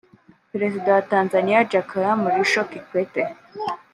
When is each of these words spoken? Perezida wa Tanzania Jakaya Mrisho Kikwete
Perezida 0.51 0.87
wa 0.95 1.01
Tanzania 1.11 1.65
Jakaya 1.71 2.13
Mrisho 2.21 2.61
Kikwete 2.69 3.23